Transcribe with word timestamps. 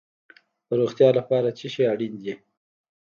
د 0.67 0.69
روغتیا 0.79 1.09
لپاره 1.17 1.49
څه 1.57 1.67
شی 1.73 1.83
اړین 1.93 2.13
دي؟ 2.21 2.33